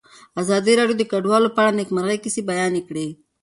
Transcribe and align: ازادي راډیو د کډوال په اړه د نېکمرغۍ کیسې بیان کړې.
ازادي 0.41 0.73
راډیو 0.79 0.99
د 0.99 1.03
کډوال 1.11 1.43
په 1.55 1.59
اړه 1.61 1.71
د 1.73 1.77
نېکمرغۍ 1.79 2.17
کیسې 2.23 2.41
بیان 2.49 2.73
کړې. 2.87 3.07